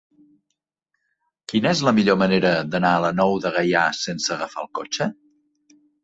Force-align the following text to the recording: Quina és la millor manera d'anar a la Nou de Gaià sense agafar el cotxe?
Quina 1.51 1.73
és 1.75 1.83
la 1.87 1.91
millor 1.97 2.15
manera 2.21 2.53
d'anar 2.75 2.93
a 2.99 3.03
la 3.03 3.11
Nou 3.17 3.37
de 3.43 3.51
Gaià 3.57 3.83
sense 4.05 4.33
agafar 4.37 4.63
el 4.65 4.71
cotxe? 4.79 5.09